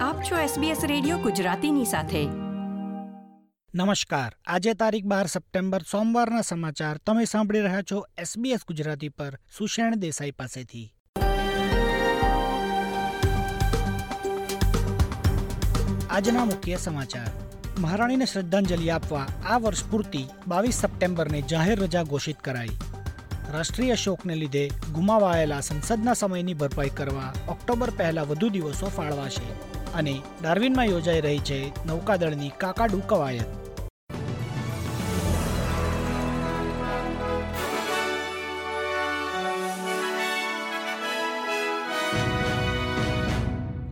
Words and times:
આપ 0.00 0.22
છો 0.22 0.36
SBS 0.36 0.76
radio 0.86 1.18
ગુજરાતીની 1.18 1.84
સાથે. 1.84 2.24
નમસ્કાર. 3.74 4.36
આજે 4.46 4.74
તારીખ 4.74 5.04
બાર 5.04 5.26
સપ્ટેમ્બર, 5.26 5.82
સોમવારના 5.90 6.40
સમાચાર. 6.40 6.98
તમે 7.06 7.24
સાંભળી 7.24 7.60
રહ્યા 7.60 7.82
છો 7.82 8.06
SBS 8.22 8.58
ગુજરાતી 8.68 9.08
પર 9.08 9.38
સુષેણ 9.58 9.94
દેસાઈ 9.94 10.30
પાસેથી. 10.30 10.94
આજના 16.10 16.44
મુખ્ય 16.44 16.76
સમાચાર. 16.76 17.26
મહારાણીને 17.78 18.26
શ્રદ્ધાંજલિ 18.26 18.90
આપવા 18.90 19.26
આ 19.46 19.58
વર્ષ 19.58 19.84
પૂરતી 19.84 20.26
બાવીસ 20.48 20.74
સપ્ટેમ્બરને 20.74 21.42
જાહેર 21.42 21.80
રજા 21.80 22.02
ઘોષિત 22.02 22.38
કરાઈ. 22.38 22.68
રાષ્ટ્રીય 23.50 23.94
શોકને 23.94 24.34
લીધે 24.34 24.70
ગુમાવાયેલા 24.92 25.60
સંસદના 25.60 26.12
સમયની 26.12 26.54
ભરપાઈ 26.54 26.88
કરવા 26.88 27.32
ઓક્ટોબર 27.48 27.90
પહેલા 27.90 28.22
વધુ 28.22 28.48
દિવસો 28.48 28.86
ફાળવાશે. 28.86 29.70
અને 29.94 30.14
ડાર્વિનમાં 30.42 30.86
યોજાઈ 30.86 31.20
રહી 31.20 31.38
છે 31.38 31.58
નૌકાદળની 31.86 32.52
કાકાડુ 32.58 32.98
કવાયત 32.98 33.50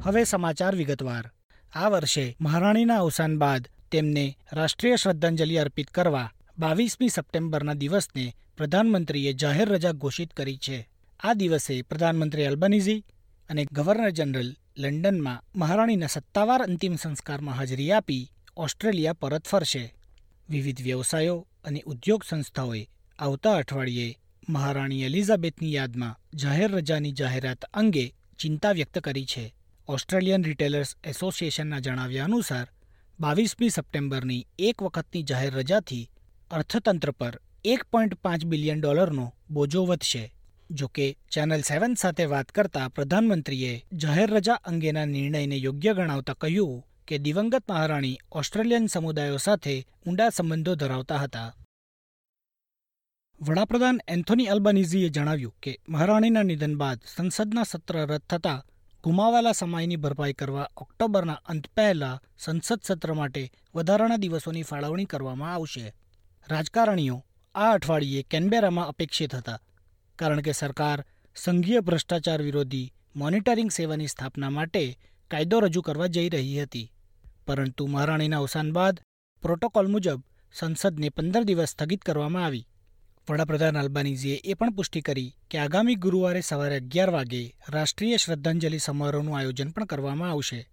હવે 0.05 0.25
સમાચાર 0.25 0.75
વિગતવાર. 0.77 1.25
આ 1.75 1.89
વર્ષે 1.89 2.37
મહારાણીના 2.41 2.99
અવસાન 2.99 3.39
બાદ 3.39 3.69
તેમને 3.91 4.37
રાષ્ટ્રીય 4.53 4.97
શ્રદ્ધાંજલિ 4.97 5.59
અર્પિત 5.59 5.91
કરવા 5.91 6.31
બાવીસમી 6.59 7.09
સપ્ટેમ્બરના 7.09 7.75
દિવસને 7.75 8.25
પ્રધાનમંત્રીએ 8.57 9.33
જાહેર 9.33 9.69
રજા 9.69 9.93
ઘોષિત 9.93 10.33
કરી 10.33 10.57
છે. 10.57 10.79
આ 11.21 11.35
દિવસે 11.35 11.83
પ્રધાનમંત્રી 11.83 12.47
અલ્બનીઝી 12.47 13.05
અને 13.51 13.63
ગવર્નર 13.73 14.11
જનરલ 14.11 14.51
લંડનમાં 14.79 15.59
મહારાણીના 15.59 16.07
સત્તાવાર 16.07 16.63
અંતિમ 16.63 16.97
સંસ્કારમાં 16.97 17.55
હાજરી 17.55 17.93
આપી 17.93 18.31
ઓસ્ટ્રેલિયા 18.57 19.13
પરત 19.13 19.47
ફરશે. 19.47 19.95
વિવિધ 20.49 20.83
વ્યવસાયો 20.83 21.47
અને 21.65 21.83
ઉદ્યોગ 21.87 22.25
સંસ્થાઓએ 22.29 22.89
આવતા 23.19 23.55
અઠવાડિયે 23.55 24.19
મહારાણી 24.49 25.03
એલિઝાબેથની 25.03 25.75
યાદમાં 25.75 26.39
જાહેર 26.39 26.71
રજાની 26.71 27.13
જાહેરાત 27.13 27.65
અંગે 27.65 28.15
ચિંતા 28.39 28.73
વ્યક્ત 28.73 28.99
કરી 28.99 29.25
છે. 29.25 29.55
ઓસ્ટ્રેલિયન 29.89 30.45
રિટેલર્સ 30.45 30.97
એસોસિએશનના 31.05 31.79
જણાવ્યા 31.79 32.25
અનુસાર, 32.25 32.69
બાવીસમી 33.21 33.71
સપ્ટેમ્બરની 33.71 34.47
એક 34.59 34.83
વખતની 34.83 35.23
જાહેર 35.23 35.55
રજાથી 35.55 36.11
અર્થતંત્ર 36.51 37.11
પર 37.11 37.41
એક 37.65 37.85
પોઈન્ટ 37.85 38.15
પાંચ 38.15 38.45
બિલિયન 38.45 38.81
ડોલરનો 38.81 39.35
બોજો 39.51 39.85
વધશે. 39.87 40.35
જોકે 40.71 41.19
ચેનલ 41.31 41.61
સેવન 41.61 41.95
સાથે 41.95 42.25
વાત 42.25 42.49
કરતા 42.49 42.89
પ્રધાનમંત્રીએ 42.89 43.87
જાહેર 43.93 44.31
રજા 44.31 44.55
અંગેના 44.55 45.05
નિર્ણયને 45.05 45.57
યોગ્ય 45.57 45.95
ગણાવતા 45.95 46.35
કહ્યું 46.35 46.85
કે 47.07 47.19
દિવંગત 47.19 47.71
મહારાણી 47.71 48.19
ઓસ્ટ્રેલિયન 48.33 48.87
સમુદાયો 48.87 49.37
સાથે 49.37 49.87
ઊંડા 50.07 50.29
સંબંધો 50.29 50.75
ધરાવતા 50.75 51.17
હતા. 51.17 51.55
વડાપ્રધાન 53.41 54.01
એન્થોની 54.09 54.47
અલ્બાનીઝીએ 54.47 55.09
જણાવ્યું 55.09 55.55
કે 55.63 55.81
મહારાણીના 55.89 56.43
નિધન 56.43 56.77
બાદ 56.77 57.01
સંસદના 57.17 57.63
સત્ર 57.63 58.07
રદ 58.07 58.21
થતા 58.31 58.65
ગુમાવાલા 59.05 59.53
સમયની 59.53 59.97
ભરપાઈ 59.97 60.33
કરવા 60.33 60.71
ઓક્ટોબરના 60.77 61.33
અંત 61.33 61.67
પહેલા 61.77 62.21
સંસદ 62.39 62.81
સત્ર 62.83 63.15
માટે 63.15 63.53
વધારાના 63.75 64.17
દિવસોની 64.17 64.63
ફાળવણી 64.63 65.05
કરવામાં 65.05 65.55
આવશે. 65.55 65.95
રાજકારણીઓ 66.49 67.25
આ 67.55 67.73
અઠવાડિયે 67.73 68.23
કેનબેરામાં 68.23 68.89
અપેક્ષિત 68.89 69.35
હતા. 69.35 69.61
કારણ 70.19 70.41
કે 70.41 70.53
સરકાર 70.53 71.05
સંઘીય 71.37 71.81
ભ્રષ્ટાચાર 71.81 72.43
વિરોધી 72.43 72.93
મોનિટરિંગ 73.17 73.71
સેવાની 73.71 74.07
સ્થાપના 74.07 74.51
માટે 74.51 74.99
કાયદો 75.31 75.61
રજૂ 75.61 75.83
કરવા 75.83 76.07
જઈ 76.07 76.29
રહી 76.29 76.63
હતી. 76.63 76.93
પરંતુ 77.47 77.87
મહારાણીના 77.87 78.39
અવસાન 78.39 78.73
બાદ 78.73 79.01
પ્રોટોકોલ 79.43 79.87
મુજબ 79.87 80.23
સંસદને 80.53 81.09
પંદર 81.09 81.43
દિવસ 81.43 81.69
સ્થગિત 81.69 82.03
કરવામાં 82.03 82.45
આવી. 82.45 82.69
વડાપ્રધાન 83.31 83.79
અલ્બાનીઝીએ 83.79 84.41
એ 84.45 84.55
પણ 84.55 84.71
પુષ્ટિ 84.71 85.01
કરી 85.01 85.37
કે 85.51 85.59
આગામી 85.59 85.95
ગુરુવારે 85.95 86.41
સવારે 86.41 86.77
અગિયાર 86.77 87.11
વાગે 87.11 87.57
રાષ્ટ્રીય 87.69 88.17
શ્રદ્ધાંજલિ 88.17 88.79
સમારોહનું 88.79 89.39
આયોજન 89.39 89.71
પણ 89.71 89.85
કરવામાં 89.85 90.31
આવશે. 90.31 90.71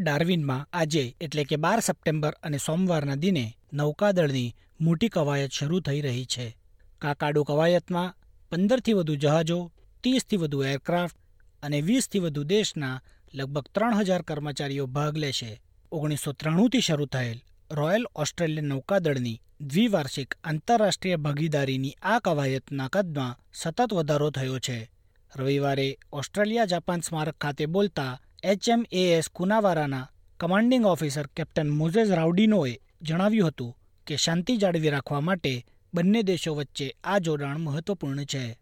ડાર્વિનમાં 0.00 0.68
આજે 0.72 1.16
એટલે 1.20 1.44
કે 1.44 1.56
બાર 1.56 1.80
સપ્ટેમ્બર 1.80 2.32
અને 2.42 2.58
સોમવારના 2.58 3.14
દિને 3.14 3.56
નૌકાદળની 3.72 4.56
મોટી 4.80 5.08
કવાયત 5.08 5.50
શરૂ 5.52 5.80
થઈ 5.80 6.00
રહી 6.00 6.24
છે. 6.24 6.56
કાકાડો 6.98 7.44
કવાયતમાં 7.44 8.17
પંદરથી 8.50 8.92
વધુ 8.92 9.14
જહાજો, 9.14 9.72
ત્રીસથી 10.00 10.36
વધુ 10.36 10.62
એરક્રાફ્ટ 10.62 11.16
અને 11.62 11.80
વીસથી 11.80 12.18
વધુ 12.18 12.42
દેશના 12.42 13.02
લગભગ 13.34 13.66
ત્રણ 13.74 13.94
હજાર 13.94 14.22
કર્મચારીઓ 14.22 14.86
ભાગ 14.86 15.16
લેશે. 15.16 15.62
ઓગણીસો 15.92 16.32
ત્રાણુંથી 16.32 16.80
શરૂ 16.80 17.06
થયેલ 17.06 17.40
રોયલ 17.72 18.06
ઓસ્ટ્રેલિયન 18.14 18.64
નૌકાદળની 18.64 19.42
દ્વિવાર્ષિક 19.60 20.34
આંતરરાષ્ટ્રીય 20.44 21.16
ભાગીદારીની 21.16 21.96
આ 22.02 22.18
કવાયતના 22.18 22.88
કદમાં 22.88 23.38
સતત 23.54 23.92
વધારો 23.92 24.30
થયો 24.30 24.58
છે. 24.58 24.90
રવિવારે 25.36 25.98
ઓસ્ટ્રેલિયા 26.12 26.64
જાપાન 26.64 27.00
સ્મારક 27.00 27.36
ખાતે 27.36 27.66
બોલતા 27.66 28.20
એચએમએએસ 28.44 29.28
કુનાવારાના 29.28 30.10
કમાન્ડિંગ 30.40 30.86
ઓફિસર 30.86 31.26
કેપ્ટન 31.26 31.70
મોઝેઝ 31.70 32.10
રાઉડીનોએ 32.10 32.80
જણાવ્યું 33.02 33.48
હતું 33.48 33.76
કે 34.06 34.16
શાંતિ 34.16 34.56
જાળવી 34.56 34.88
રાખવા 34.88 35.20
માટે 35.20 35.66
બંને 35.94 36.22
દેશો 36.22 36.54
વચ્ચે 36.54 36.96
આ 37.04 37.18
જોડાણ 37.18 37.58
મહત્વપૂર્ણ 37.58 38.24
છે. 38.24 38.58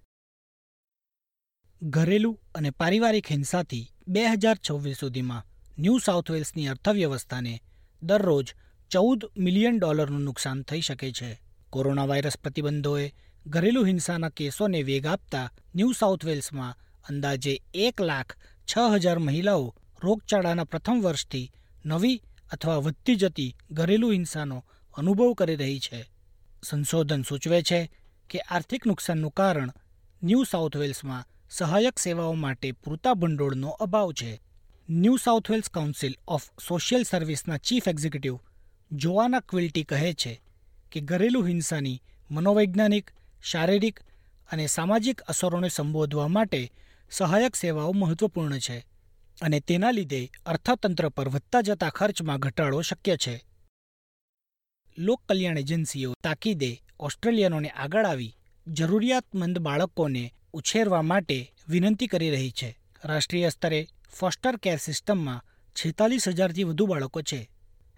ઘરેલું 1.82 2.40
અને 2.54 2.70
પારિવારિક 2.70 3.30
હિંસાથી 3.30 3.92
બે 4.08 4.26
હજાર 4.26 4.58
છવ્વીસ 4.70 4.96
સુધીમાં 4.96 5.46
ન્યૂ 5.78 5.98
સાઉથ 5.98 6.30
વેલ્સની 6.30 6.66
અર્થવ્યવસ્થાને 6.66 7.62
દરરોજ 8.02 8.54
ચૌદ 8.90 9.24
મિલિયન 9.38 9.78
ડોલરનું 9.78 10.20
નુકસાન 10.20 10.62
થઈ 10.62 10.80
શકે 10.80 11.12
છે. 11.12 11.40
કોરોના 11.70 12.04
વાયરસ 12.04 12.36
પ્રતિબંધોએ 12.36 13.14
ઘરેલુ 13.46 13.84
હિંસાના 13.84 14.28
કેસોને 14.28 14.82
વેગ 14.82 15.06
આપતા 15.06 15.52
ન્યૂ 15.74 15.92
સાઉથ 15.92 16.24
વેલ્સમાં 16.24 16.78
અંદાજે 17.08 17.62
એક 17.74 18.00
લાખ 18.00 18.36
છ 18.76 18.78
હજાર 18.94 19.18
મહિલાઓ 19.18 19.74
રોગચાળાના 20.02 20.64
પ્રથમ 20.64 21.00
વર્ષથી 21.00 21.52
નવી 21.86 22.22
અથવા 22.52 22.76
વધતી 22.76 23.16
જતી 23.16 23.56
ઘરેલુ 23.70 24.10
હિંસાનો 24.10 24.64
અનુભવ 24.94 25.32
કરી 25.32 25.56
રહી 25.56 25.80
છે. 25.80 26.15
સંશોધન 26.62 27.22
સૂચવે 27.22 27.62
છે 27.62 27.90
કે 28.30 28.38
આર્થિક 28.38 28.86
નુકસાનનું 28.86 29.30
કારણ 29.30 29.70
ન્યૂ 30.22 30.44
સાઉથ 30.44 30.76
વેલ્સમાં 30.76 31.24
સહાયક 31.50 31.98
સેવાઓ 31.98 32.32
માટે 32.32 32.72
પૂરતા 32.72 33.14
ભંડોળનો 33.14 33.68
અભાવ 33.68 34.12
છે. 34.12 34.42
New 34.90 35.16
South 35.16 35.50
Wales 35.50 35.68
council 35.68 36.16
of 36.28 36.50
social 36.68 37.02
સર્વિસના 37.02 37.56
chief 37.56 37.88
executive 37.88 38.38
Joanna 38.92 39.40
Quilty 39.40 39.84
કહે 39.84 40.12
છે 40.12 40.42
કે 40.92 41.00
ઘરેલું 41.00 41.48
હિંસાની 41.48 42.02
મનોવૈજ્ઞાનિક, 42.30 43.10
શારીરિક 43.44 44.00
અને 44.52 44.66
સામાજિક 44.66 45.20
અસરોને 45.20 45.68
સંબોધવા 45.68 46.28
માટે 46.28 46.72
સહાયક 47.10 47.56
સેવાઓ 47.56 47.92
મહત્વપૂર્ણ 47.92 48.58
છે 48.58 48.86
અને 49.42 49.60
તેના 49.60 49.90
લીધે 49.90 50.30
અર્થતંત્ર 50.46 51.08
પર 51.08 51.28
વધતા 51.28 51.60
જતા 51.60 51.88
ખર્ચમાં 51.88 52.38
ઘટાડો 52.38 52.80
શક્ય 52.80 53.16
છે. 53.16 53.45
લોક 54.98 55.22
કલ્યાણ 55.28 55.58
એજન્સીઓ 55.58 56.12
તાકીદે 56.24 56.82
ઓસ્ટ્રેલિયનોને 57.00 57.68
આગળ 57.68 58.06
આવી 58.06 58.36
જરૂરિયાતમંદ 58.66 59.58
બાળકોને 59.58 60.34
ઉછેરવા 60.52 61.02
માટે 61.02 61.52
વિનંતી 61.68 62.06
કરી 62.06 62.30
રહી 62.30 62.50
છે. 62.50 62.78
રાષ્ટ્રીય 63.04 63.48
સ્તરે 63.48 63.88
ફોસ્ટર 64.10 64.56
કેર 64.56 64.76
સિસ્ટમમાં 64.76 65.44
છેતાલીસ 65.76 66.28
હજારથી 66.28 66.64
વધુ 66.64 66.86
બાળકો 66.86 67.22
છે, 67.22 67.50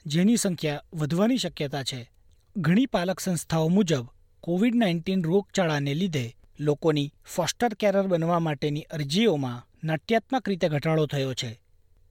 જેની 0.06 0.36
સંખ્યા 0.36 0.82
વધવાની 0.94 1.38
શક્યતા 1.38 1.82
છે. 1.82 2.10
ઘણી 2.56 2.86
પાલક 2.86 3.20
સંસ્થાઓ 3.20 3.68
મુજબ, 3.68 4.06
કોવિડ 4.40 4.74
નાઇન્ટીન 4.74 5.24
રોગચાળાને 5.24 5.94
લીધે 5.94 6.36
લોકોની 6.60 7.12
ફોસ્ટર 7.34 7.74
કેરર 7.74 8.02
બનવા 8.02 8.38
માટેની 8.38 8.82
અરજીઓમાં 8.82 9.66
નાટ્યાત્મક 9.84 10.48
રીતે 10.48 10.68
ઘટાડો 10.68 11.06
થયો 11.06 11.34
છે. 11.34 11.60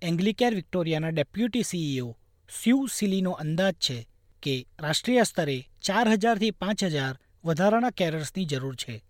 એંગ્લિકેર 0.01 0.55
વિક્ટોરિયાના 0.55 1.09
ડેપ્યુટી 1.09 1.63
સીઈઓ 1.63 2.17
સ્યુ 2.49 2.87
સિલીનો 2.87 3.31
અંદાજ 3.31 3.73
છે 3.73 4.07
કે 4.43 4.67
રાષ્ટ્રીય 4.79 5.23
સ્તરે 5.23 5.69
ચાર 5.81 6.07
હજારથી 6.07 6.51
પાંચ 6.51 6.83
હજાર 6.83 7.15
વધારાના 7.45 7.89
કેરર્સની 7.89 8.45
જરૂર 8.45 8.75
છે. 8.75 9.05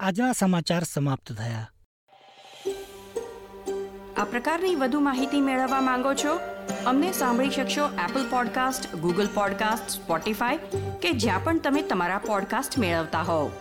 આજના 0.00 0.32
સમાચાર 0.32 0.82
સમાપ્ત 0.84 1.32
થયા. 1.32 1.70
આ 4.16 4.24
પ્રકારની 4.24 4.74
વધુ 4.74 5.00
માહિતી 5.00 5.40
મેળવવા 5.40 5.80
માંગો 5.80 6.14
છો? 6.14 6.40
અમને 6.86 7.12
સાંભળી 7.12 7.50
શકશો 7.50 7.88
Apple 7.88 8.30
podcast 8.30 8.94
Google 8.94 9.28
podcast 9.34 9.90
Spotify 9.90 10.56
કે 11.02 11.12
જ્યાં 11.12 11.44
પણ 11.44 11.58
તમે 11.58 11.82
તમારા 11.82 12.18
પોડકાસ્ટ 12.18 12.78
મેળવતા 12.78 13.22
હોવ. 13.22 13.52